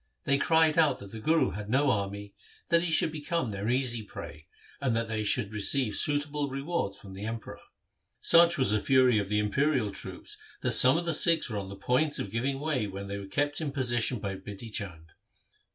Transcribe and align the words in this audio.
They 0.23 0.39
cried 0.39 0.79
out 0.79 0.97
that 0.97 1.11
the 1.11 1.19
Guru 1.19 1.51
bad 1.51 1.69
no 1.69 1.91
army, 1.91 2.33
that 2.69 2.81
he 2.81 2.91
should 2.91 3.11
become 3.11 3.51
their 3.51 3.69
easy 3.69 4.01
prey, 4.01 4.47
and 4.81 4.95
that 4.95 5.07
they 5.07 5.23
should 5.23 5.53
receive 5.53 5.95
suitable 5.95 6.49
rewards 6.49 6.97
from 6.97 7.13
the 7.13 7.27
Emperor. 7.27 7.59
Such 8.19 8.57
was 8.57 8.71
the 8.71 8.79
fury 8.81 9.19
of 9.19 9.29
the 9.29 9.37
imperial 9.37 9.91
troops 9.91 10.37
that 10.61 10.71
some 10.71 10.97
of 10.97 11.05
the 11.05 11.13
Sikhs 11.13 11.51
were 11.51 11.59
on 11.59 11.69
the 11.69 11.75
point 11.75 12.17
of 12.17 12.31
giving 12.31 12.59
way 12.59 12.87
when 12.87 13.07
they 13.09 13.19
were 13.19 13.27
kept 13.27 13.61
in 13.61 13.71
position 13.71 14.17
by 14.17 14.35
Bidhi 14.37 14.73
Chand. 14.73 15.11